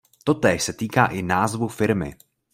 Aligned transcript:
Totéž 0.23 0.63
se 0.63 0.73
týká 0.73 1.05
i 1.05 1.21
názvu 1.21 1.67
firmy. 1.67 2.15